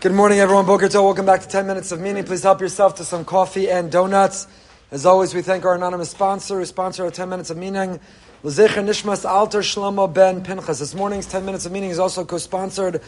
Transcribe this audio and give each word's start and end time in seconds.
Good 0.00 0.12
morning, 0.12 0.38
everyone. 0.38 0.64
Boker 0.64 0.86
Tov. 0.86 1.04
Welcome 1.04 1.26
back 1.26 1.42
to 1.42 1.48
10 1.48 1.66
Minutes 1.66 1.92
of 1.92 2.00
Meaning. 2.00 2.24
Please 2.24 2.42
help 2.42 2.60
yourself 2.60 2.94
to 2.96 3.04
some 3.04 3.24
coffee 3.24 3.70
and 3.70 3.92
donuts. 3.92 4.46
As 4.90 5.04
always, 5.04 5.34
we 5.34 5.42
thank 5.42 5.64
our 5.64 5.74
anonymous 5.74 6.10
sponsor 6.10 6.58
who 6.58 6.64
sponsored 6.64 7.04
our 7.04 7.10
10 7.10 7.28
Minutes 7.28 7.50
of 7.50 7.56
Meaning, 7.56 8.00
Lezecher 8.42 8.82
Nishmas 8.82 9.28
Alter 9.28 9.60
Shlomo 9.60 10.12
Ben 10.12 10.42
Pinchas. 10.42 10.78
This 10.78 10.94
morning's 10.94 11.26
10 11.26 11.44
Minutes 11.44 11.66
of 11.66 11.72
Meaning 11.72 11.90
is 11.90 11.98
also 11.98 12.24
co-sponsored 12.24 13.02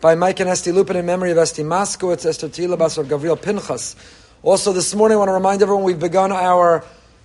by 0.00 0.14
Mike 0.14 0.38
and 0.40 0.50
Esti 0.50 0.70
Lupin 0.70 0.96
in 0.96 1.06
memory 1.06 1.30
of 1.30 1.38
Esti 1.38 1.62
Moskowitz, 1.62 2.26
Esther 2.26 2.48
Tila 2.48 2.76
Basar 2.76 3.04
Gavriel 3.04 3.40
Pinchas. 3.40 3.96
Also, 4.42 4.72
this 4.74 4.94
morning, 4.94 5.16
I 5.16 5.18
want 5.20 5.30
to 5.30 5.32
remind 5.32 5.62
everyone 5.62 5.84
we've 5.84 5.98
begun 5.98 6.30
our 6.30 6.84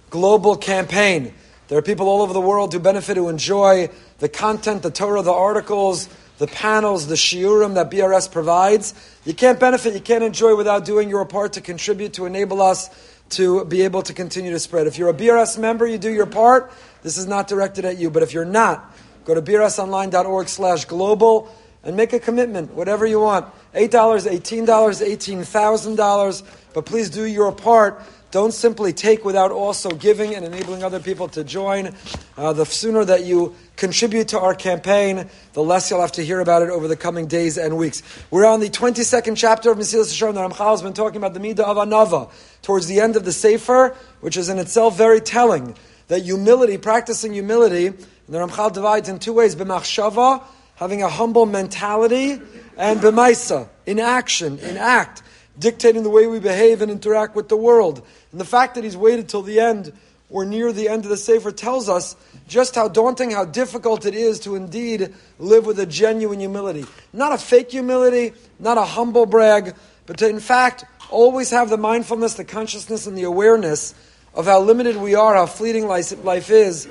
global 0.10 0.56
campaign. 0.56 1.34
There 1.68 1.78
are 1.78 1.84
people 1.84 2.08
all 2.08 2.22
over 2.22 2.32
the 2.32 2.40
world 2.40 2.72
who 2.72 2.80
benefit, 2.80 3.18
who 3.18 3.28
enjoy 3.28 3.90
the 4.20 4.30
content, 4.30 4.82
the 4.82 4.90
Torah, 4.90 5.22
the 5.22 5.34
articles, 5.34 6.08
the 6.40 6.48
panels, 6.48 7.08
the 7.08 7.16
shiurim 7.16 7.76
that 7.76 7.92
BRS 7.92 8.32
provides. 8.32 8.94
You 9.26 9.34
can't 9.34 9.60
benefit, 9.60 9.94
you 9.94 10.00
can't 10.00 10.24
enjoy 10.24 10.56
without 10.56 10.86
doing 10.86 11.10
your 11.10 11.26
part 11.26 11.54
to 11.54 11.62
contribute, 11.62 12.14
to 12.14 12.26
enable 12.26 12.62
us 12.62 12.90
to 13.32 13.66
be 13.66 13.82
able 13.82 14.02
to 14.04 14.14
continue 14.14 14.52
to 14.52 14.60
spread. 14.60 14.88
If 14.88 14.98
you're 14.98 15.10
a 15.10 15.14
BRS 15.14 15.60
member, 15.60 15.86
you 15.86 15.98
do 15.98 16.12
your 16.12 16.26
part. 16.26 16.72
This 17.04 17.18
is 17.18 17.28
not 17.28 17.48
directed 17.48 17.86
at 17.86 17.98
you. 17.98 18.10
But 18.10 18.24
if 18.24 18.34
you're 18.34 18.46
not, 18.46 18.96
go 19.26 19.36
to 19.36 19.42
brsonline.org 19.42 20.48
slash 20.48 20.86
global 20.86 21.54
and 21.84 21.96
make 21.96 22.14
a 22.14 22.20
commitment, 22.20 22.74
whatever 22.74 23.06
you 23.06 23.20
want. 23.20 23.46
$8, 23.74 23.90
$18, 23.90 24.66
$18,000. 24.66 26.44
But 26.74 26.86
please 26.86 27.10
do 27.10 27.26
your 27.26 27.52
part 27.52 28.02
don't 28.32 28.54
simply 28.54 28.94
take 28.94 29.26
without 29.26 29.52
also 29.52 29.90
giving 29.90 30.36
and 30.36 30.46
enabling 30.46 30.84
other 30.84 31.00
people 31.00 31.28
to 31.30 31.44
join. 31.44 31.96
Uh, 32.38 32.54
the 32.54 32.66
sooner 32.66 33.04
that 33.04 33.26
you 33.26 33.56
contribute 33.76 34.28
to 34.30 34.40
our 34.40 34.54
campaign, 34.54 35.28
the 35.54 35.64
less 35.64 35.90
you'll 35.90 36.02
have 36.02 36.12
to 36.12 36.24
hear 36.24 36.40
about 36.40 36.62
it 36.62 36.70
over 36.70 36.88
the 36.88 36.96
coming 36.96 37.26
days 37.26 37.58
and 37.58 37.78
weeks. 37.78 38.04
We're 38.30 38.46
on 38.46 38.60
the 38.60 38.70
22nd 38.70 39.36
chapter 39.36 39.72
of 39.72 39.78
Mesilas 39.78 40.14
Yesharim. 40.14 40.36
The 40.36 40.42
Ramchal 40.42 40.72
has 40.72 40.82
been 40.82 40.94
talking 40.94 41.18
about 41.18 41.34
the 41.34 41.40
Midah 41.40 41.62
of 41.62 41.78
Anava 41.78 42.30
towards 42.62 42.88
the 42.88 43.00
end 43.00 43.16
of 43.16 43.26
the 43.26 43.34
Sefer, 43.34 43.96
which 44.22 44.38
is 44.38 44.50
in 44.50 44.60
itself 44.60 44.96
very 44.96 45.22
telling. 45.22 45.76
That 46.08 46.24
humility, 46.24 46.78
practicing 46.78 47.34
humility, 47.34 47.88
and 47.88 47.98
the 48.28 48.38
Ramchal 48.38 48.74
divides 48.74 49.10
in 49.10 49.20
two 49.20 49.34
ways, 49.34 49.56
b'machshava, 49.56 50.44
having 50.76 51.02
a 51.04 51.10
humble 51.10 51.46
mentality, 51.46 52.40
and 52.78 53.00
b'maisa, 53.00 53.70
in 53.86 54.00
action, 54.00 54.60
in 54.60 54.78
act 54.78 55.24
dictating 55.60 56.04
the 56.04 56.10
way 56.10 56.26
we 56.26 56.40
behave 56.40 56.82
and 56.82 56.92
interact 56.92 57.36
with 57.36 57.50
the 57.50 57.58
world. 57.58 58.02
And 58.32 58.40
the 58.40 58.46
fact 58.46 58.76
that 58.76 58.84
he's 58.84 58.98
waited 58.98 59.30
till 59.30 59.42
the 59.42 59.60
end 59.60 59.94
or 60.30 60.46
near 60.46 60.72
the 60.72 60.88
end 60.88 61.04
of 61.04 61.10
the 61.10 61.18
Sefer 61.18 61.52
tells 61.52 61.90
us 61.90 62.16
just 62.48 62.76
how 62.76 62.88
daunting, 62.88 63.32
how 63.32 63.46
difficult 63.46 64.06
it 64.06 64.14
is 64.14 64.40
to 64.42 64.56
indeed 64.56 65.14
live 65.40 65.66
with 65.66 65.80
a 65.80 65.86
genuine 65.86 66.40
humility. 66.40 66.86
Not 67.14 67.34
a 67.34 67.38
fake 67.38 67.72
humility, 67.72 68.34
not 68.60 68.78
a 68.78 68.84
humble 68.86 69.26
brag, 69.26 69.76
but 70.06 70.18
to 70.20 70.30
in 70.30 70.40
fact 70.40 70.86
always 71.10 71.50
have 71.50 71.70
the 71.70 71.78
mindfulness, 71.78 72.36
the 72.36 72.46
consciousness, 72.46 73.08
and 73.08 73.18
the 73.18 73.24
awareness 73.24 73.96
of 74.34 74.46
how 74.46 74.62
limited 74.62 74.96
we 74.96 75.16
are, 75.16 75.36
how 75.36 75.48
fleeting 75.48 75.88
life 75.88 76.50
is, 76.52 76.88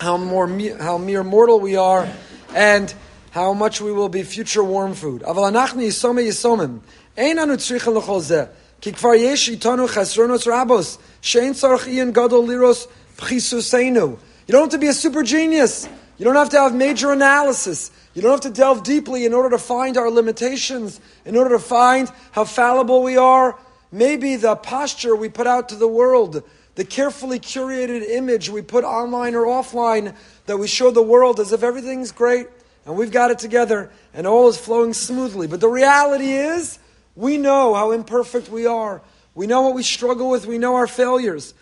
how, 0.00 0.16
more, 0.16 0.48
how 0.78 0.98
mere 0.98 1.22
mortal 1.22 1.60
we 1.60 1.76
are, 1.76 2.08
and 2.54 2.92
how 3.31 3.53
much 3.53 3.81
we 3.81 3.91
will 3.91 4.09
be 4.09 4.23
future 4.23 4.63
warm 4.63 4.93
food. 4.93 5.23
אין 7.17 7.39
אנו 7.39 7.57
צריכים 7.57 7.95
לכל 7.95 8.19
זה, 8.19 8.43
כי 8.81 8.93
כבר 8.93 9.13
יש 9.13 9.49
איתנו 9.49 9.87
חסרונות 9.87 10.41
רבוס, 10.47 10.97
שאין 11.21 11.53
צורך 11.53 11.87
עיין 11.87 12.11
גדול 12.11 12.49
לירוס 12.49 12.87
בחיסוסנו. 13.17 14.15
You 14.47 14.51
don't 14.51 14.63
have 14.63 14.71
to 14.71 14.77
be 14.77 14.87
a 14.87 14.93
super 14.93 15.23
genius. 15.23 15.87
You 16.17 16.25
don't 16.25 16.35
have 16.35 16.49
to 16.49 16.59
have 16.59 16.75
major 16.75 17.11
analysis. 17.11 17.91
You 18.13 18.21
don't 18.21 18.31
have 18.31 18.41
to 18.41 18.49
delve 18.49 18.83
deeply 18.83 19.25
in 19.25 19.33
order 19.33 19.49
to 19.49 19.57
find 19.57 19.97
our 19.97 20.11
limitations, 20.11 20.99
in 21.25 21.35
order 21.37 21.51
to 21.51 21.59
find 21.59 22.11
how 22.33 22.45
fallible 22.45 23.01
we 23.03 23.17
are. 23.17 23.57
Maybe 23.91 24.35
the 24.35 24.55
posture 24.55 25.15
we 25.15 25.29
put 25.29 25.47
out 25.47 25.69
to 25.69 25.75
the 25.75 25.87
world, 25.87 26.43
the 26.75 26.83
carefully 26.83 27.39
curated 27.39 28.07
image 28.09 28.49
we 28.49 28.61
put 28.61 28.83
online 28.83 29.33
or 29.33 29.45
offline 29.45 30.15
that 30.45 30.57
we 30.57 30.67
show 30.67 30.91
the 30.91 31.01
world 31.01 31.39
as 31.39 31.53
if 31.53 31.63
everything's 31.63 32.11
great 32.11 32.47
and 32.86 32.96
we've 32.96 33.10
got 33.10 33.30
it 33.30 33.38
together 33.38 33.90
and 34.14 34.26
all 34.26 34.48
is 34.48 34.56
flowing 34.56 34.92
smoothly. 34.92 35.46
But 35.46 35.60
the 35.60 35.68
reality 35.68 36.32
is, 36.32 36.78
we 37.14 37.36
know 37.36 37.74
how 37.74 37.90
imperfect 37.90 38.48
we 38.48 38.66
are. 38.66 39.02
We 39.34 39.46
know 39.46 39.62
what 39.62 39.74
we 39.74 39.82
struggle 39.82 40.30
with. 40.30 40.46
We 40.46 40.58
know 40.58 40.76
our 40.76 40.86
failures. 40.86 41.54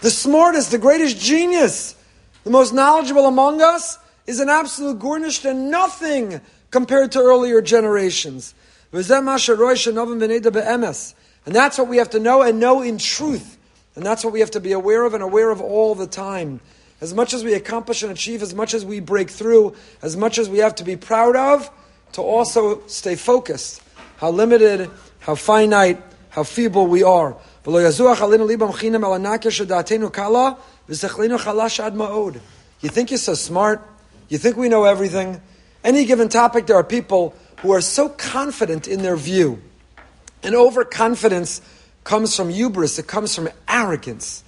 The 0.00 0.10
smartest, 0.10 0.70
the 0.70 0.78
greatest 0.78 1.18
genius, 1.18 1.96
the 2.44 2.50
most 2.50 2.72
knowledgeable 2.72 3.26
among 3.26 3.60
us 3.60 3.98
is 4.26 4.40
an 4.40 4.48
absolute 4.48 4.98
gornisht 4.98 5.44
and 5.44 5.70
nothing 5.70 6.40
compared 6.70 7.12
to 7.12 7.20
earlier 7.20 7.60
generations. 7.60 8.54
And 11.46 11.54
that's 11.54 11.78
what 11.78 11.88
we 11.88 11.96
have 11.98 12.10
to 12.10 12.20
know 12.20 12.42
and 12.42 12.60
know 12.60 12.82
in 12.82 12.98
truth. 12.98 13.56
And 13.94 14.04
that's 14.04 14.22
what 14.22 14.32
we 14.32 14.40
have 14.40 14.50
to 14.52 14.60
be 14.60 14.72
aware 14.72 15.04
of 15.04 15.14
and 15.14 15.22
aware 15.22 15.50
of 15.50 15.60
all 15.60 15.94
the 15.94 16.06
time. 16.06 16.60
As 17.00 17.14
much 17.14 17.32
as 17.32 17.44
we 17.44 17.54
accomplish 17.54 18.02
and 18.02 18.12
achieve, 18.12 18.42
as 18.42 18.54
much 18.54 18.74
as 18.74 18.84
we 18.84 19.00
break 19.00 19.30
through, 19.30 19.74
as 20.02 20.16
much 20.16 20.38
as 20.38 20.48
we 20.48 20.58
have 20.58 20.74
to 20.76 20.84
be 20.84 20.96
proud 20.96 21.36
of, 21.36 21.70
to 22.12 22.22
also 22.22 22.86
stay 22.86 23.14
focused. 23.14 23.82
How 24.18 24.30
limited, 24.30 24.90
how 25.20 25.34
finite, 25.34 26.02
how 26.30 26.42
feeble 26.42 26.86
we 26.86 27.02
are. 27.02 27.36
You 32.80 32.88
think 32.88 33.10
you're 33.10 33.18
so 33.18 33.34
smart? 33.34 33.82
You 34.28 34.38
think 34.38 34.56
we 34.56 34.68
know 34.68 34.84
everything? 34.84 35.40
Any 35.84 36.04
given 36.04 36.28
topic, 36.28 36.66
there 36.66 36.76
are 36.76 36.84
people 36.84 37.34
who 37.58 37.72
are 37.72 37.80
so 37.80 38.08
confident 38.08 38.86
in 38.88 39.02
their 39.02 39.16
view. 39.16 39.60
And 40.42 40.54
overconfidence 40.54 41.60
comes 42.04 42.34
from 42.34 42.48
hubris, 42.50 42.98
it 42.98 43.06
comes 43.06 43.34
from 43.34 43.48
arrogance. 43.68 44.44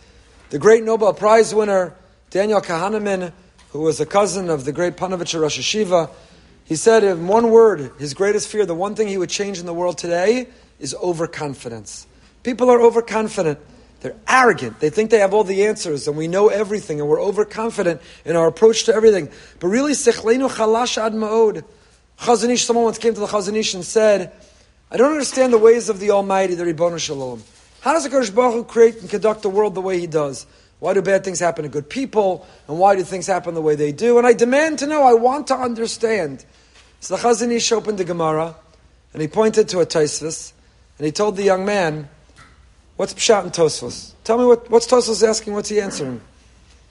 The 0.50 0.58
great 0.58 0.84
Nobel 0.84 1.12
Prize 1.14 1.54
winner 1.54 1.94
Daniel 2.30 2.60
Kahneman, 2.60 3.32
who 3.70 3.80
was 3.80 4.00
a 4.00 4.06
cousin 4.06 4.50
of 4.50 4.64
the 4.64 4.72
great 4.72 4.96
Panovich 4.96 5.38
Rosh 5.38 5.58
Hayeshiva, 5.58 6.10
he 6.64 6.76
said 6.76 7.02
in 7.02 7.26
one 7.26 7.50
word, 7.50 7.90
his 7.98 8.14
greatest 8.14 8.48
fear, 8.48 8.64
the 8.64 8.74
one 8.74 8.94
thing 8.94 9.08
he 9.08 9.18
would 9.18 9.30
change 9.30 9.58
in 9.58 9.66
the 9.66 9.74
world 9.74 9.98
today 9.98 10.46
is 10.78 10.94
overconfidence. 10.94 12.06
People 12.44 12.70
are 12.70 12.80
overconfident. 12.80 13.58
They're 14.00 14.16
arrogant. 14.28 14.80
They 14.80 14.88
think 14.88 15.10
they 15.10 15.18
have 15.18 15.34
all 15.34 15.44
the 15.44 15.66
answers 15.66 16.08
and 16.08 16.16
we 16.16 16.28
know 16.28 16.48
everything 16.48 17.00
and 17.00 17.08
we're 17.08 17.20
overconfident 17.20 18.00
in 18.24 18.36
our 18.36 18.46
approach 18.46 18.84
to 18.84 18.94
everything. 18.94 19.28
But 19.58 19.68
really, 19.68 19.92
sechleinu 19.92 20.48
chalash 20.48 20.96
ad 20.96 21.12
ma'od. 21.12 21.64
Chazon 22.18 22.50
Ish, 22.50 22.64
someone 22.64 22.84
once 22.84 22.98
came 22.98 23.14
to 23.14 23.20
the 23.20 23.26
Chazon 23.26 23.56
Ish 23.56 23.74
and 23.74 23.84
said, 23.84 24.32
I 24.92 24.96
don't 24.96 25.12
understand 25.12 25.52
the 25.52 25.58
ways 25.58 25.88
of 25.88 26.00
the 26.00 26.10
Almighty, 26.10 26.56
the 26.56 26.64
Ribbon 26.64 26.98
Shalom. 26.98 27.44
How 27.80 27.92
does 27.92 28.02
the 28.02 28.10
Kodesh 28.10 28.34
Baruch 28.34 28.54
Hu 28.54 28.64
create 28.64 29.00
and 29.00 29.08
conduct 29.08 29.42
the 29.42 29.48
world 29.48 29.76
the 29.76 29.80
way 29.80 30.00
He 30.00 30.08
does? 30.08 30.46
Why 30.80 30.94
do 30.94 31.02
bad 31.02 31.22
things 31.22 31.38
happen 31.38 31.62
to 31.62 31.68
good 31.68 31.88
people? 31.88 32.44
And 32.66 32.76
why 32.76 32.96
do 32.96 33.04
things 33.04 33.28
happen 33.28 33.54
the 33.54 33.62
way 33.62 33.76
they 33.76 33.92
do? 33.92 34.18
And 34.18 34.26
I 34.26 34.32
demand 34.32 34.80
to 34.80 34.88
know, 34.88 35.04
I 35.04 35.12
want 35.12 35.46
to 35.48 35.54
understand. 35.54 36.44
So 36.98 37.16
the 37.16 37.22
Chazon 37.22 37.52
Ish 37.52 37.70
opened 37.70 37.98
the 37.98 38.04
Gemara, 38.04 38.56
and 39.12 39.22
he 39.22 39.28
pointed 39.28 39.68
to 39.68 39.78
a 39.78 39.86
Tosfos, 39.86 40.52
and 40.98 41.06
he 41.06 41.12
told 41.12 41.36
the 41.36 41.44
young 41.44 41.64
man, 41.64 42.08
What's 42.96 43.14
Pshat 43.14 43.44
in 43.44 43.50
Tosfos? 43.50 44.12
Tell 44.24 44.38
me 44.38 44.44
what, 44.44 44.68
what's 44.70 44.86
Tosfos 44.86 45.26
asking, 45.26 45.54
what's 45.54 45.68
he 45.68 45.80
answering? 45.80 46.20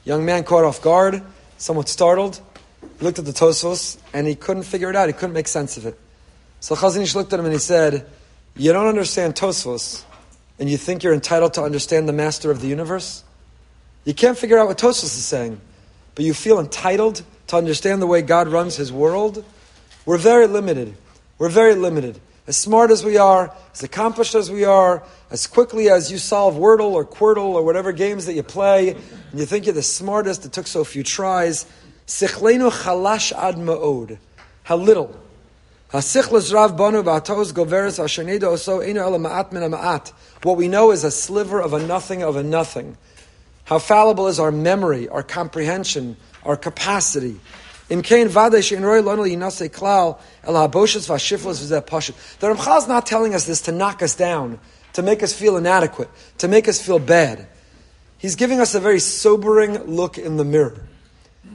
Young 0.06 0.26
man 0.26 0.44
caught 0.44 0.64
off 0.64 0.82
guard, 0.82 1.22
somewhat 1.58 1.90
startled, 1.90 2.40
looked 3.02 3.20
at 3.20 3.26
the 3.26 3.34
Tosfos, 3.34 3.98
and 4.14 4.26
he 4.26 4.36
couldn't 4.36 4.64
figure 4.64 4.90
it 4.90 4.96
out, 4.96 5.08
he 5.08 5.14
couldn't 5.14 5.34
make 5.34 5.48
sense 5.48 5.76
of 5.76 5.86
it. 5.86 6.00
So 6.60 6.76
Chazon 6.76 7.02
Ish 7.02 7.16
looked 7.16 7.32
at 7.34 7.40
him 7.40 7.46
and 7.46 7.54
he 7.54 7.60
said, 7.60 8.06
You 8.56 8.74
don't 8.74 8.88
understand 8.88 9.36
Tosfos, 9.36 10.04
and 10.60 10.70
you 10.70 10.78
think 10.78 11.04
you're 11.04 11.14
entitled 11.14 11.54
to 11.56 11.64
understand 11.64 12.08
the 12.08 12.14
master 12.14 12.52
of 12.52 12.62
the 12.62 12.68
universe? 12.68 13.24
You 14.04 14.14
can't 14.14 14.38
figure 14.38 14.58
out 14.58 14.68
what 14.68 14.78
Tosfos 14.78 15.04
is 15.04 15.26
saying, 15.26 15.60
but 16.16 16.26
you 16.26 16.34
feel 16.34 16.60
entitled 16.60 17.24
to 17.48 17.56
understand 17.56 18.02
the 18.02 18.08
way 18.08 18.22
God 18.22 18.48
runs 18.50 18.76
His 18.76 18.92
world. 18.92 19.44
We're 20.06 20.18
very 20.18 20.48
limited. 20.48 20.96
We're 21.38 21.50
very 21.50 21.76
limited. 21.76 22.20
As 22.46 22.58
smart 22.58 22.92
as 22.92 23.06
we 23.06 23.18
are, 23.18 23.54
as 23.74 23.84
accomplished 23.84 24.36
as 24.36 24.52
we 24.52 24.66
are, 24.66 25.04
as 25.30 25.46
quickly 25.48 25.90
as 25.90 26.12
you 26.12 26.18
solve 26.18 26.56
Wordle 26.56 26.92
or 26.92 27.06
Quordle 27.06 27.54
or 27.54 27.64
whatever 27.64 27.92
games 27.92 28.26
that 28.26 28.34
you 28.34 28.44
play, 28.44 28.96
and 29.32 29.40
you 29.40 29.46
think 29.46 29.66
you're 29.66 29.76
the 29.76 29.84
smartest, 29.84 30.46
it 30.46 30.52
took 30.52 30.68
so 30.68 30.84
few 30.84 31.04
tries. 31.04 31.66
Sichlenu 32.08 32.72
chalash 32.72 33.32
ad 33.32 33.56
ma'od. 33.56 34.18
How 34.64 34.76
little. 34.76 35.16
Rav 35.92 36.78
banu 36.78 37.04
goveres 37.04 38.00
oso 38.00 38.86
elu 38.86 39.20
ma'at 39.20 39.52
min 39.52 39.64
ma'at. 39.72 40.10
What 40.44 40.58
we 40.58 40.68
know 40.68 40.92
is 40.92 41.04
a 41.04 41.12
sliver 41.12 41.60
of 41.60 41.74
a 41.74 41.86
nothing 41.86 42.22
of 42.22 42.36
a 42.36 42.44
nothing. 42.44 42.98
How 43.66 43.80
fallible 43.80 44.28
is 44.28 44.40
our 44.40 44.52
memory, 44.52 45.10
our 45.10 45.24
comprehension, 45.24 46.18
our 46.44 46.56
capacity. 46.58 47.40
In 47.90 48.04
Kain 48.04 48.28
Vadesh 48.28 48.76
in 48.76 48.84
Roy 48.84 49.02
Lonely 49.02 49.36
Yinase 49.36 49.70
Klal 49.70 50.20
El 50.44 50.54
Haboshas 50.54 51.08
Vashiflas 51.08 51.60
Vizet 51.60 51.88
Pashit. 51.88 52.40
The 52.40 52.52
is 52.52 52.88
not 52.88 53.08
telling 53.08 53.34
us 53.34 53.46
this 53.46 53.62
to 53.62 53.72
knock 53.72 54.04
us 54.04 54.16
down, 54.16 54.60
to 54.94 55.02
make 55.02 55.24
us 55.24 55.34
feel 55.34 55.58
inadequate, 55.58 56.10
to 56.38 56.48
make 56.48 56.68
us 56.68 56.80
feel 56.80 57.00
bad. 57.00 57.48
he's 58.20 58.36
giving 58.36 58.60
us 58.60 58.76
a 58.76 58.80
very 58.80 59.00
sobering 59.00 59.74
look 59.86 60.20
in 60.20 60.38
the 60.38 60.46
mirror. 60.46 60.88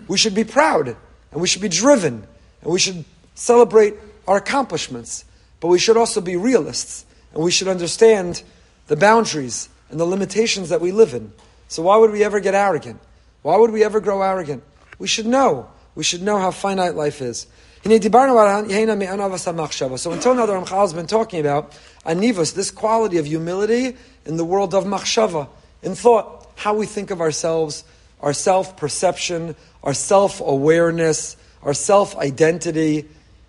We 0.08 0.18
should 0.18 0.34
be 0.34 0.44
proud, 0.44 0.88
and 0.88 1.40
we 1.40 1.46
should 1.46 1.62
be 1.62 1.68
driven, 1.68 2.26
and 2.62 2.72
we 2.72 2.80
should 2.80 3.04
celebrate 3.34 3.94
our 4.26 4.36
accomplishments, 4.36 5.24
but 5.60 5.68
we 5.68 5.78
should 5.78 5.96
also 5.96 6.20
be 6.20 6.36
realists, 6.36 7.04
and 7.32 7.42
we 7.42 7.50
should 7.50 7.68
understand 7.68 8.42
the 8.86 8.96
boundaries 8.96 9.68
and 9.90 9.98
the 9.98 10.04
limitations 10.04 10.68
that 10.68 10.80
we 10.80 10.92
live 10.92 11.14
in. 11.14 11.32
So 11.68 11.82
why 11.82 11.96
would 11.96 12.10
we 12.10 12.22
ever 12.24 12.40
get 12.40 12.54
arrogant? 12.54 13.00
Why 13.42 13.56
would 13.56 13.70
we 13.70 13.84
ever 13.84 14.00
grow 14.00 14.22
arrogant? 14.22 14.62
We 14.98 15.08
should 15.08 15.26
know. 15.26 15.68
We 15.94 16.04
should 16.04 16.22
know 16.22 16.38
how 16.38 16.50
finite 16.50 16.94
life 16.94 17.20
is. 17.20 17.46
So 17.82 17.90
until 17.90 18.06
now, 18.14 18.24
the 18.56 20.54
Ramchal 20.54 20.80
has 20.80 20.94
been 20.94 21.06
talking 21.06 21.40
about 21.40 21.72
anivus, 22.06 22.54
this 22.54 22.70
quality 22.70 23.18
of 23.18 23.26
humility 23.26 23.96
in 24.24 24.38
the 24.38 24.44
world 24.44 24.74
of 24.74 24.84
machshava, 24.84 25.48
in 25.82 25.94
thought, 25.94 26.50
how 26.56 26.74
we 26.74 26.86
think 26.86 27.10
of 27.10 27.20
ourselves, 27.20 27.84
our 28.20 28.32
self-perception, 28.32 29.54
our 29.82 29.92
self-awareness, 29.92 31.36
our 31.62 31.74
self-identity, 31.74 33.06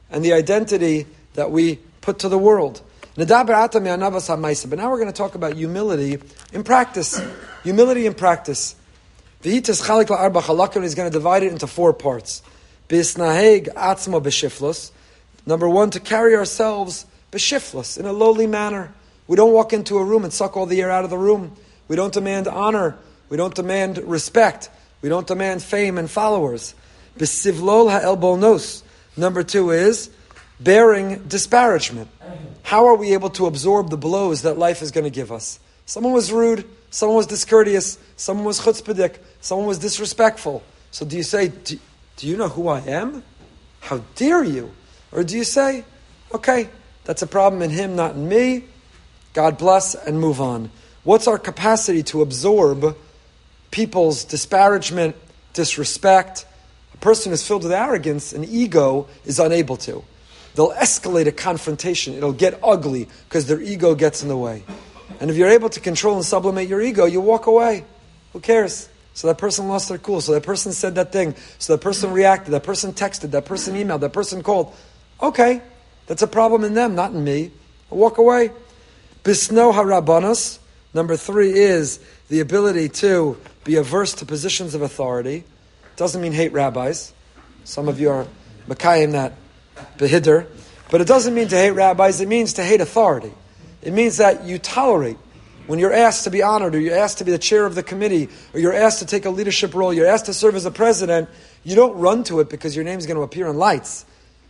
and 0.10 0.24
the 0.24 0.34
identity 0.34 1.06
that 1.34 1.52
we 1.52 1.80
put 2.02 2.19
to 2.19 2.30
the 2.30 2.38
world. 2.38 2.81
But 3.16 3.30
now 3.30 3.44
we're 3.46 4.98
going 4.98 5.07
to 5.07 5.13
talk 5.13 5.36
about 5.36 5.54
humility 5.54 6.18
in 6.52 6.63
practice. 6.63 7.22
Humility 7.63 8.06
in 8.06 8.13
practice. 8.13 8.75
He's 9.42 9.69
going 9.69 9.94
to 9.94 11.10
divide 11.12 11.44
it 11.44 11.52
into 11.52 11.68
four 11.68 11.94
parts. 11.94 12.42
Number 15.48 15.69
one, 15.69 15.90
to 15.92 16.00
carry 16.00 16.36
ourselves 16.36 17.06
b'shiflus, 17.31 17.98
in 17.98 18.06
a 18.06 18.13
lowly 18.13 18.48
manner. 18.48 18.94
We 19.28 19.36
don't 19.36 19.54
walk 19.54 19.74
into 19.74 19.98
a 19.98 20.04
room 20.04 20.24
and 20.24 20.31
suck 20.34 20.56
all 20.57 20.66
the 20.66 20.81
air 20.81 20.92
out 20.92 21.04
of 21.04 21.10
the 21.10 21.18
room. 21.18 21.56
We 21.88 21.96
don't 21.96 22.13
demand 22.13 22.48
honor. 22.48 22.98
We 23.30 23.38
don't 23.38 23.54
demand 23.54 23.98
respect. 24.00 24.69
We 25.02 25.10
don't 25.10 25.28
demand 25.28 25.62
fame 25.63 25.98
and 25.98 26.10
followers. 26.10 26.75
B'sivlol 27.18 27.92
ha'el 27.92 28.38
nos. 28.38 28.84
Number 29.18 29.44
two 29.44 29.72
is 29.72 30.10
bearing 30.60 31.24
disparagement. 31.28 32.10
How 32.64 32.88
are 32.88 32.96
we 32.96 33.14
able 33.14 33.30
to 33.32 33.46
absorb 33.46 33.90
the 33.90 33.98
blows 33.98 34.42
that 34.42 34.58
life 34.58 34.82
is 34.82 34.92
going 34.92 35.04
to 35.04 35.10
give 35.10 35.32
us? 35.32 35.60
Someone 35.86 36.14
was 36.14 36.32
rude, 36.32 36.68
someone 36.90 37.18
was 37.18 37.28
discourteous, 37.28 38.00
someone 38.18 38.46
was 38.46 38.60
chutzpahdik, 38.60 39.18
someone 39.40 39.68
was 39.68 39.80
disrespectful. 39.80 40.64
So 40.92 41.06
do 41.06 41.16
you 41.16 41.24
say, 41.24 41.50
do, 41.50 41.80
do 42.18 42.28
you 42.28 42.38
know 42.38 42.50
who 42.50 42.68
I 42.68 42.80
am? 42.80 43.24
How 43.82 44.02
dare 44.16 44.44
you? 44.44 44.72
Or 45.12 45.24
do 45.24 45.38
you 45.38 45.44
say, 45.44 45.86
okay, 46.34 46.70
that's 47.04 47.22
a 47.22 47.28
problem 47.28 47.62
in 47.62 47.70
him, 47.70 47.96
not 47.96 48.16
in 48.16 48.28
me. 48.28 48.64
God 49.34 49.58
bless 49.58 49.94
and 49.94 50.20
move 50.20 50.42
on. 50.42 50.72
What's 51.04 51.28
our 51.28 51.38
capacity 51.38 52.02
to 52.04 52.22
absorb 52.22 52.98
people's 53.70 54.24
disparagement, 54.24 55.16
disrespect? 55.54 56.46
Person 57.06 57.34
is 57.34 57.48
filled 57.48 57.62
with 57.62 57.72
arrogance 57.72 58.34
and 58.34 58.44
ego 58.44 59.07
is 59.25 59.38
unable 59.38 59.78
to. 59.78 60.04
They'll 60.56 60.72
escalate 60.72 61.28
a 61.28 61.31
confrontation. 61.31 62.16
It'll 62.16 62.34
get 62.34 62.60
ugly 62.63 63.07
because 63.30 63.46
their 63.46 63.62
ego 63.62 63.94
gets 63.94 64.24
in 64.24 64.28
the 64.28 64.36
way. 64.36 64.63
And 65.19 65.30
if 65.30 65.38
you're 65.38 65.50
able 65.50 65.69
to 65.69 65.80
control 65.80 66.16
and 66.16 66.25
sublimate 66.25 66.68
your 66.68 66.81
ego, 66.81 67.06
you 67.06 67.22
walk 67.22 67.46
away. 67.46 67.86
Who 68.34 68.40
cares? 68.40 68.90
So 69.13 69.28
that 69.28 69.38
person 69.38 69.68
lost 69.68 69.88
their 69.88 70.00
cool. 70.00 70.19
So 70.19 70.31
that 70.31 70.42
person 70.42 70.72
said 70.72 70.96
that 70.96 71.12
thing. 71.12 71.36
So 71.60 71.75
that 71.75 71.84
person 71.84 72.12
reacted. 72.12 72.56
That 72.56 72.63
person 72.63 72.92
texted. 72.92 73.30
That 73.30 73.46
person 73.46 73.75
emailed. 73.75 74.00
That 74.00 74.12
person 74.12 74.42
called. 74.42 74.74
Okay, 75.22 75.62
that's 76.07 76.24
a 76.24 76.28
problem 76.28 76.63
in 76.63 76.74
them, 76.74 76.96
not 76.96 77.12
in 77.12 77.24
me. 77.24 77.52
I'll 77.92 78.00
walk 78.00 78.18
away. 78.18 78.50
Bisno 79.24 79.72
harabanas. 79.72 80.57
Number 80.96 81.18
three 81.18 81.54
is 81.54 82.00
the 82.30 82.40
ability 82.40 82.90
to 83.06 83.38
be 83.63 83.75
averse 83.75 84.16
to 84.16 84.25
positions 84.25 84.74
of 84.74 84.81
authority. 84.81 85.44
Doesn't 85.95 86.21
mean 86.21 86.33
hate 86.33 86.51
rabbis. 86.51 87.13
Some 87.63 87.88
of 87.88 88.00
you 88.00 88.09
are 88.09 88.27
Makayim 88.68 89.13
that 89.13 89.33
behidr. 89.97 90.47
But 90.89 91.01
it 91.01 91.07
doesn't 91.07 91.33
mean 91.33 91.47
to 91.47 91.56
hate 91.56 91.71
rabbis, 91.71 92.21
it 92.21 92.27
means 92.27 92.53
to 92.53 92.63
hate 92.63 92.81
authority. 92.81 93.31
It 93.81 93.94
means 93.94 94.18
that 94.18 94.45
you 94.45 94.59
tolerate 94.59 95.18
when 95.68 95.80
you're 95.80 95.94
asked 95.94 96.25
to 96.25 96.30
be 96.30 96.44
honored, 96.44 96.75
or 96.75 96.80
you're 96.80 96.97
asked 96.97 97.19
to 97.19 97.24
be 97.24 97.31
the 97.31 97.39
chair 97.39 97.65
of 97.65 97.74
the 97.74 97.81
committee, 97.81 98.30
or 98.53 98.59
you're 98.59 98.74
asked 98.74 99.00
to 99.00 99.06
take 99.06 99.25
a 99.25 99.31
leadership 99.31 99.74
role, 99.74 99.92
you're 99.92 100.06
asked 100.06 100.27
to 100.27 100.33
serve 100.33 100.56
as 100.56 100.65
a 100.65 100.71
president, 100.71 101.27
you 101.63 101.75
don't 101.75 101.97
run 101.97 102.24
to 102.25 102.39
it 102.39 102.50
because 102.50 102.75
your 102.75 102.86
name's 102.86 103.07
going 103.07 103.18
to 103.18 103.24
appear 103.24 103.47
in 103.47 103.57
lights. 103.57 104.06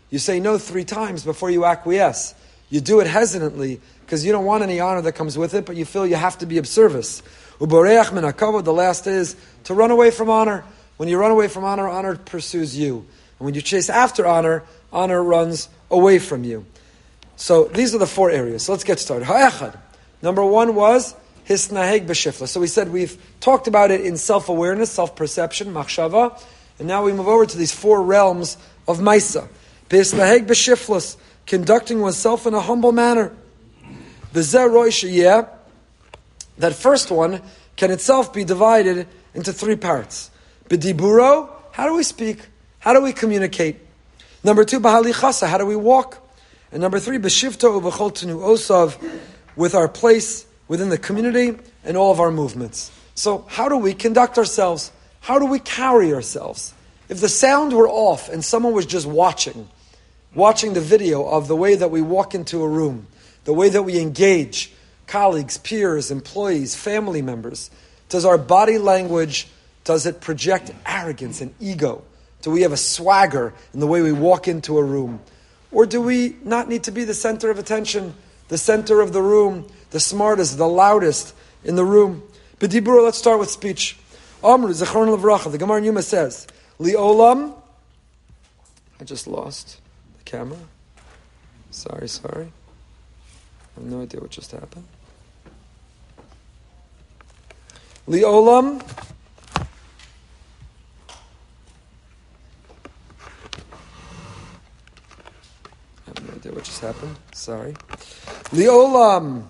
You 0.09 0.19
say 0.19 0.39
no 0.39 0.57
three 0.57 0.83
times 0.83 1.23
before 1.23 1.49
you 1.49 1.63
acquiesce. 1.63 2.35
You 2.69 2.81
do 2.81 2.99
it 2.99 3.07
hesitantly 3.07 3.79
because 4.05 4.25
you 4.25 4.31
don't 4.31 4.45
want 4.45 4.63
any 4.63 4.79
honor 4.79 5.01
that 5.01 5.13
comes 5.13 5.37
with 5.37 5.53
it, 5.53 5.65
but 5.65 5.75
you 5.75 5.85
feel 5.85 6.05
you 6.05 6.15
have 6.15 6.37
to 6.39 6.45
be 6.45 6.57
of 6.57 6.67
service. 6.67 7.21
Uboreach 7.59 8.11
min 8.11 8.63
the 8.63 8.73
last 8.73 9.07
is 9.07 9.37
to 9.63 9.73
run 9.73 9.91
away 9.91 10.11
from 10.11 10.29
honor. 10.29 10.65
When 10.97 11.09
you 11.09 11.17
run 11.17 11.31
away 11.31 11.47
from 11.47 11.63
honor, 11.63 11.87
honor 11.87 12.15
pursues 12.15 12.77
you. 12.77 13.05
And 13.39 13.45
when 13.45 13.53
you 13.53 13.61
chase 13.61 13.89
after 13.89 14.25
honor, 14.25 14.63
honor 14.93 15.21
runs 15.21 15.69
away 15.91 16.19
from 16.19 16.43
you. 16.43 16.65
So 17.35 17.65
these 17.65 17.93
are 17.93 17.97
the 17.97 18.07
four 18.07 18.31
areas. 18.31 18.63
So 18.63 18.71
let's 18.71 18.85
get 18.85 18.99
started. 18.99 19.25
Ha'echad. 19.25 19.77
Number 20.21 20.43
one 20.45 20.75
was 20.75 21.15
hisnaheg 21.47 22.07
b'shifla. 22.07 22.47
So 22.47 22.59
we 22.59 22.67
said 22.67 22.91
we've 22.91 23.21
talked 23.39 23.67
about 23.67 23.91
it 23.91 24.01
in 24.01 24.17
self-awareness, 24.17 24.91
self-perception, 24.91 25.73
machshava, 25.73 26.41
and 26.79 26.87
now 26.87 27.03
we 27.03 27.13
move 27.13 27.27
over 27.27 27.45
to 27.45 27.57
these 27.57 27.71
four 27.71 28.01
realms 28.01 28.57
of 28.87 28.99
maisa. 28.99 29.47
Hisnaheg 29.89 30.47
b'shiflas, 30.47 31.17
conducting 31.45 32.01
oneself 32.01 32.47
in 32.47 32.53
a 32.53 32.61
humble 32.61 32.91
manner. 32.91 33.33
the 34.33 34.39
V'zer 34.39 35.49
that 36.57 36.73
first 36.73 37.11
one 37.11 37.41
can 37.75 37.91
itself 37.91 38.33
be 38.33 38.43
divided 38.43 39.07
into 39.33 39.51
three 39.51 39.75
parts. 39.75 40.31
B'diburo, 40.69 41.49
how 41.71 41.85
do 41.87 41.95
we 41.95 42.03
speak? 42.03 42.39
How 42.79 42.93
do 42.93 43.01
we 43.01 43.13
communicate? 43.13 43.77
Number 44.43 44.65
two, 44.65 44.79
chasa, 44.79 45.47
how 45.47 45.57
do 45.57 45.65
we 45.65 45.75
walk? 45.75 46.17
And 46.71 46.81
number 46.81 46.99
three, 46.99 47.17
b'shivto 47.17 47.81
uv'chol 47.81 48.13
tenu 48.13 48.39
osav, 48.39 48.97
with 49.55 49.75
our 49.75 49.87
place 49.87 50.45
within 50.67 50.89
the 50.89 50.97
community 50.97 51.57
and 51.83 51.95
all 51.95 52.11
of 52.11 52.19
our 52.19 52.31
movements. 52.31 52.91
So 53.13 53.45
how 53.47 53.69
do 53.69 53.77
we 53.77 53.93
conduct 53.93 54.37
ourselves? 54.37 54.91
How 55.21 55.39
do 55.39 55.45
we 55.45 55.59
carry 55.59 56.13
ourselves? 56.13 56.73
If 57.09 57.21
the 57.21 57.29
sound 57.29 57.71
were 57.73 57.87
off 57.87 58.29
and 58.29 58.43
someone 58.43 58.73
was 58.73 58.85
just 58.85 59.05
watching, 59.05 59.69
watching 60.33 60.73
the 60.73 60.81
video 60.81 61.25
of 61.27 61.47
the 61.47 61.55
way 61.55 61.75
that 61.75 61.91
we 61.91 62.01
walk 62.01 62.33
into 62.33 62.63
a 62.63 62.67
room, 62.67 63.07
the 63.43 63.53
way 63.53 63.69
that 63.69 63.83
we 63.83 63.99
engage 63.99 64.71
colleagues, 65.07 65.59
peers, 65.59 66.09
employees, 66.09 66.75
family 66.75 67.21
members, 67.21 67.69
does 68.09 68.25
our 68.25 68.39
body 68.39 68.79
language, 68.79 69.47
does 69.85 70.05
it 70.05 70.19
project 70.19 70.71
arrogance 70.85 71.39
and 71.39 71.53
ego? 71.61 72.03
Do 72.41 72.51
we 72.51 72.61
have 72.63 72.73
a 72.73 72.77
swagger 72.77 73.53
in 73.73 73.79
the 73.79 73.87
way 73.87 74.01
we 74.01 74.11
walk 74.11 74.47
into 74.47 74.77
a 74.77 74.83
room? 74.83 75.21
Or 75.71 75.85
do 75.85 76.01
we 76.01 76.35
not 76.43 76.67
need 76.67 76.83
to 76.83 76.91
be 76.91 77.05
the 77.05 77.13
center 77.13 77.49
of 77.49 77.57
attention, 77.57 78.13
the 78.49 78.57
center 78.57 78.99
of 78.99 79.13
the 79.13 79.21
room, 79.21 79.67
the 79.91 79.99
smartest, 79.99 80.57
the 80.57 80.67
loudest 80.67 81.33
in 81.63 81.75
the 81.75 81.85
room? 81.85 82.23
B'dibur, 82.59 83.03
let's 83.03 83.17
start 83.17 83.39
with 83.39 83.49
speech. 83.49 83.97
Amr, 84.43 84.69
Zechron 84.69 85.15
Levracha, 85.15 85.51
the 85.51 85.57
Gemara 85.57 85.81
Yuma 85.81 86.01
says, 86.01 86.47
Li'olam, 86.79 87.55
I 88.99 89.03
just 89.03 89.27
lost 89.27 89.79
the 90.17 90.23
camera. 90.23 90.57
Sorry, 91.71 92.07
sorry. 92.07 92.51
I 93.75 93.81
have 93.81 93.89
no 93.89 94.01
idea 94.01 94.21
what 94.21 94.29
just 94.29 94.51
happened. 94.51 94.85
Li'olam, 98.07 98.81
what 106.53 106.63
just 106.63 106.81
happened. 106.81 107.15
Sorry. 107.33 107.73
Liolam. 108.51 109.47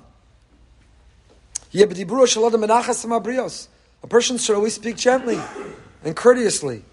A 4.04 4.08
person 4.08 4.38
should 4.38 4.56
always 4.56 4.74
speak 4.74 4.96
gently 4.96 5.40
and 6.04 6.16
courteously. 6.16 6.84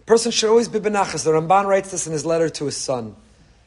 A 0.00 0.04
person 0.04 0.32
should 0.32 0.48
always 0.48 0.68
be 0.68 0.80
benachas. 0.80 1.24
The 1.24 1.32
Ramban 1.32 1.66
writes 1.66 1.90
this 1.90 2.06
in 2.06 2.12
his 2.12 2.24
letter 2.24 2.48
to 2.48 2.64
his 2.64 2.76
son. 2.76 3.14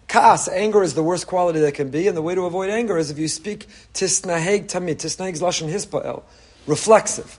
Kaas, 0.08 0.48
anger 0.48 0.82
is 0.82 0.94
the 0.94 1.04
worst 1.04 1.28
quality 1.28 1.60
that 1.60 1.74
can 1.74 1.90
be, 1.90 2.08
and 2.08 2.16
the 2.16 2.22
way 2.22 2.34
to 2.34 2.46
avoid 2.46 2.70
anger 2.70 2.98
is 2.98 3.12
if 3.12 3.20
you 3.20 3.28
speak 3.28 3.68
tisnaheg 3.94 4.68
tamid. 4.68 4.96
Tisnaheg 4.96 5.34
is 5.34 5.42
lashon 5.42 5.70
hispael, 5.70 6.24
reflexive. 6.66 7.38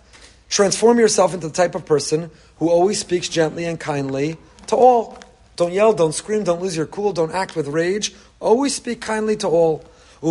Transform 0.51 0.99
yourself 0.99 1.33
into 1.35 1.49
the 1.49 1.55
type 1.55 1.75
of 1.75 1.87
person 1.87 2.31
who 2.59 2.69
always 2.69 2.99
speaks 2.99 3.29
gently 3.29 3.65
and 3.65 3.81
kindly 3.81 4.37
to 4.67 4.77
all. 4.77 5.19
Don't 5.59 5.73
yell, 5.73 5.93
don't 5.93 6.15
scream, 6.15 6.45
don't 6.45 6.63
lose 6.63 6.77
your 6.77 6.87
cool, 6.87 7.13
don't 7.13 7.33
act 7.33 7.57
with 7.57 7.67
rage. 7.67 8.15
Always 8.39 8.77
speak 8.77 9.01
kindly 9.01 9.37
to 9.39 9.49
all. 9.49 9.85
The 10.23 10.29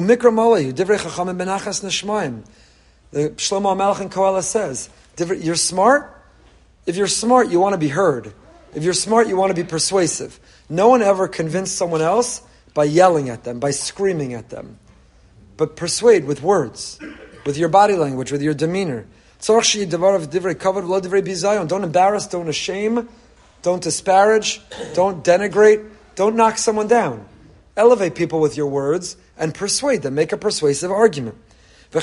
Shlomo 3.36 3.78
Melech 3.78 4.02
in 4.02 4.10
Koheles 4.10 4.44
says, 4.44 4.90
you're 5.20 5.56
smart? 5.56 6.24
If 6.86 6.96
you're 6.96 7.08
smart, 7.08 7.50
you 7.50 7.60
want 7.60 7.74
to 7.74 7.78
be 7.78 7.90
heard. 7.90 8.34
If 8.74 8.84
you're 8.84 8.94
smart, 8.94 9.28
you 9.28 9.36
want 9.36 9.54
to 9.54 9.62
be 9.62 9.68
persuasive. 9.68 10.40
No 10.70 10.88
one 10.88 11.02
ever 11.02 11.28
convinced 11.28 11.76
someone 11.76 12.02
else 12.02 12.42
by 12.74 12.86
yelling 12.86 13.28
at 13.28 13.44
them, 13.44 13.60
by 13.60 13.72
screaming 13.72 14.34
at 14.34 14.48
them. 14.50 14.80
But 15.58 15.76
persuade 15.76 16.24
with 16.24 16.42
words, 16.42 17.00
with 17.46 17.58
your 17.58 17.68
body 17.68 17.96
language, 17.96 18.32
with 18.32 18.42
your 18.42 18.54
demeanor. 18.54 19.06
Don't 19.46 19.76
embarrass, 21.84 22.28
don't 22.28 22.52
shame, 22.54 23.10
don't 23.68 23.84
disparage, 23.84 24.62
don't 24.94 25.26
denigrate, 25.26 25.86
don't 26.16 26.38
knock 26.38 26.58
someone 26.58 26.88
down. 26.88 27.28
Elevate 27.76 28.16
people 28.16 28.40
with 28.40 28.56
your 28.56 28.68
words 28.68 29.18
and 29.38 29.54
persuade 29.54 30.04
them. 30.04 30.16
Make 30.16 30.32
a 30.32 30.38
persuasive 30.38 30.90
argument. 30.90 31.36
So 31.92 32.00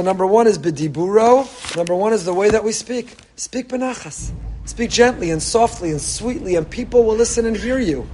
number 0.00 0.26
one 0.26 0.46
is 0.46 0.56
bediburo. 0.56 1.46
Number 1.76 1.94
one 1.94 2.14
is 2.14 2.24
the 2.24 2.32
way 2.32 2.48
that 2.48 2.64
we 2.64 2.72
speak. 2.72 3.14
Speak 3.36 3.68
benachas. 3.68 4.32
Speak 4.64 4.88
gently 4.88 5.30
and 5.30 5.42
softly 5.42 5.90
and 5.90 6.00
sweetly, 6.00 6.56
and 6.56 6.68
people 6.70 7.04
will 7.04 7.16
listen 7.16 7.44
and 7.44 7.58
hear 7.58 7.78
you. 7.78 8.08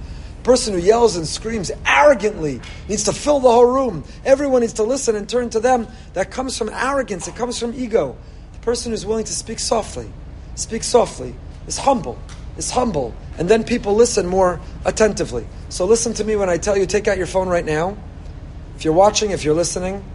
Person 0.45 0.75
who 0.75 0.79
yells 0.79 1.15
and 1.15 1.25
screams 1.25 1.71
arrogantly 1.87 2.61
needs 2.87 3.05
to 3.05 3.13
fill 3.13 3.39
the 3.39 3.49
whole 3.49 3.65
room. 3.65 4.03
Everyone 4.23 4.61
needs 4.61 4.73
to 4.73 4.83
listen 4.83 5.15
and 5.15 5.27
turn 5.27 5.49
to 5.49 5.59
them. 5.59 5.87
That 6.13 6.29
comes 6.29 6.55
from 6.55 6.69
arrogance. 6.69 7.27
It 7.27 7.35
comes 7.35 7.57
from 7.57 7.73
ego. 7.73 8.15
The 8.53 8.59
person 8.59 8.91
who's 8.91 9.07
willing 9.07 9.25
to 9.25 9.33
speak 9.33 9.57
softly, 9.57 10.07
speak 10.53 10.83
softly, 10.83 11.33
is 11.65 11.79
humble, 11.79 12.19
is 12.59 12.69
humble, 12.69 13.15
and 13.39 13.49
then 13.49 13.63
people 13.63 13.95
listen 13.95 14.27
more 14.27 14.61
attentively. 14.85 15.47
So 15.69 15.85
listen 15.85 16.13
to 16.13 16.23
me 16.23 16.35
when 16.35 16.47
I 16.47 16.57
tell 16.57 16.77
you, 16.77 16.85
take 16.85 17.07
out 17.07 17.17
your 17.17 17.25
phone 17.25 17.49
right 17.49 17.65
now. 17.65 17.97
If 18.75 18.85
you're 18.85 18.93
watching, 18.93 19.31
if 19.31 19.43
you're 19.43 19.55
listening, 19.55 20.05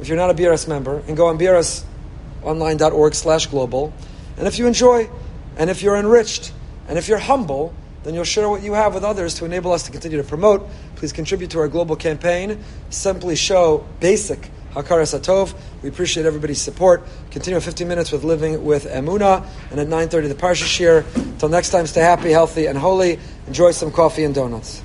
if 0.00 0.06
you're 0.06 0.16
not 0.16 0.30
a 0.30 0.34
BRS 0.34 0.68
member, 0.68 1.02
and 1.08 1.16
go 1.16 1.26
on 1.26 1.38
brsonline.org 1.40 3.14
slash 3.16 3.46
global. 3.46 3.92
And 4.36 4.46
if 4.46 4.60
you 4.60 4.68
enjoy, 4.68 5.10
and 5.56 5.70
if 5.70 5.82
you're 5.82 5.96
enriched, 5.96 6.52
and 6.86 6.98
if 6.98 7.08
you're 7.08 7.18
humble, 7.18 7.74
then 8.04 8.14
you'll 8.14 8.24
share 8.24 8.48
what 8.48 8.62
you 8.62 8.72
have 8.74 8.94
with 8.94 9.04
others 9.04 9.34
to 9.34 9.44
enable 9.44 9.72
us 9.72 9.84
to 9.84 9.92
continue 9.92 10.18
to 10.18 10.24
promote. 10.24 10.68
Please 10.96 11.12
contribute 11.12 11.50
to 11.50 11.58
our 11.60 11.68
global 11.68 11.96
campaign. 11.96 12.58
Simply 12.90 13.36
show 13.36 13.86
basic 14.00 14.50
Hakaras 14.74 15.18
Hatov. 15.18 15.54
We 15.82 15.88
appreciate 15.88 16.26
everybody's 16.26 16.60
support. 16.60 17.02
Continue 17.30 17.60
15 17.60 17.86
minutes 17.86 18.10
with 18.10 18.24
Living 18.24 18.64
with 18.64 18.86
Emuna, 18.86 19.46
and 19.70 19.78
at 19.78 19.88
9.30 19.88 20.28
the 20.28 20.34
Parsha 20.34 20.64
Shiur. 20.64 21.16
Until 21.16 21.48
next 21.48 21.70
time, 21.70 21.86
stay 21.86 22.00
happy, 22.00 22.30
healthy, 22.30 22.66
and 22.66 22.78
holy. 22.78 23.18
Enjoy 23.46 23.70
some 23.72 23.90
coffee 23.90 24.24
and 24.24 24.34
donuts. 24.34 24.82